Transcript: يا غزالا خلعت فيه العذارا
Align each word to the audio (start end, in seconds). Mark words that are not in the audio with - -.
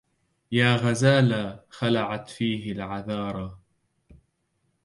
يا 0.51 0.75
غزالا 0.75 1.65
خلعت 1.69 2.29
فيه 2.29 2.71
العذارا 2.71 3.59